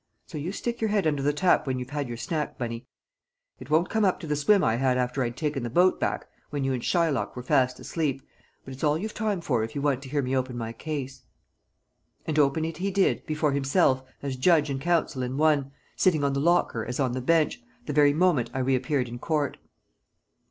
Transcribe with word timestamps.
So 0.25 0.39
you 0.39 0.51
stick 0.51 0.81
your 0.81 0.89
head 0.89 1.05
under 1.05 1.21
the 1.21 1.31
tap 1.31 1.67
when 1.67 1.77
you've 1.77 1.91
had 1.91 2.07
your 2.07 2.17
snack, 2.17 2.57
Bunny; 2.57 2.87
it 3.59 3.69
won't 3.69 3.87
come 3.91 4.03
up 4.03 4.19
to 4.21 4.25
the 4.25 4.35
swim 4.35 4.63
I 4.63 4.77
had 4.77 4.97
after 4.97 5.21
I'd 5.23 5.37
taken 5.37 5.61
the 5.61 5.69
boat 5.69 5.99
back, 5.99 6.25
when 6.49 6.63
you 6.63 6.73
and 6.73 6.81
Shylock 6.83 7.35
were 7.35 7.43
fast 7.43 7.79
asleep, 7.79 8.27
but 8.65 8.73
it's 8.73 8.83
all 8.83 8.97
you've 8.97 9.13
time 9.13 9.41
for 9.41 9.63
if 9.63 9.75
you 9.75 9.81
want 9.83 10.01
to 10.01 10.09
hear 10.09 10.23
me 10.23 10.35
open 10.35 10.57
my 10.57 10.73
case." 10.73 11.21
And 12.25 12.39
open 12.39 12.65
it 12.65 12.77
he 12.77 12.89
did 12.89 13.27
before 13.27 13.51
himself, 13.51 14.01
as 14.23 14.35
judge 14.35 14.71
and 14.71 14.81
counsel 14.81 15.21
in 15.21 15.37
one, 15.37 15.69
sitting 15.95 16.23
on 16.23 16.33
the 16.33 16.39
locker 16.41 16.83
as 16.83 16.99
on 16.99 17.11
the 17.11 17.21
bench, 17.21 17.61
the 17.85 17.93
very 17.93 18.11
moment 18.11 18.49
I 18.55 18.57
reappeared 18.57 19.07
in 19.07 19.19
court. 19.19 19.57